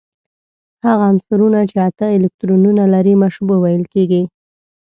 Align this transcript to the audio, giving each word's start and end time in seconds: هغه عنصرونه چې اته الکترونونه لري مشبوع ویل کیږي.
هغه 0.85 1.03
عنصرونه 1.11 1.59
چې 1.71 1.77
اته 1.87 2.05
الکترونونه 2.17 2.83
لري 2.93 3.13
مشبوع 3.23 3.57
ویل 3.59 3.83
کیږي. 3.93 4.21